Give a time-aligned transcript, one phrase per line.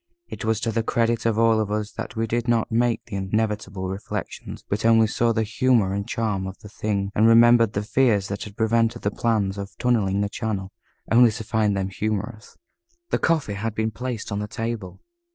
[0.29, 3.17] It was to the credit of all of us that we did not make the
[3.17, 7.83] inevitable reflections, but only saw the humor and charm of the thing, and remembered the
[7.83, 10.71] fears that had prevented the plans of tunnelling the channel,
[11.11, 12.57] only to find them humorous.
[13.11, 15.01] The coffee had been placed on the table.